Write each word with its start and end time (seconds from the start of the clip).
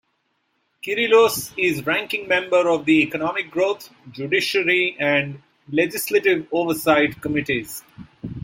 Kyrillos 0.83 1.53
is 1.57 1.85
ranking 1.85 2.27
member 2.27 2.67
of 2.67 2.85
the 2.85 3.03
Economic 3.03 3.51
Growth, 3.51 3.91
Judiciary 4.11 4.97
and 4.99 5.43
Legislative 5.71 6.47
Oversight 6.51 7.21
committees. 7.21 7.83